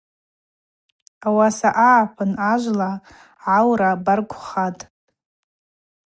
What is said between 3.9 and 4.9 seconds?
баргвхатӏ.